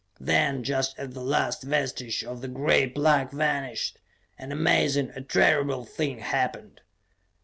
Then, 0.19 0.63
just 0.63 0.97
as 0.97 1.11
the 1.13 1.19
last 1.21 1.61
vestige 1.61 2.23
of 2.23 2.41
the 2.41 2.47
gray 2.47 2.87
plug 2.89 3.29
vanished; 3.31 3.99
an 4.39 4.51
amazing, 4.51 5.11
a 5.11 5.21
terrible 5.21 5.85
thing 5.85 6.17
happened. 6.17 6.81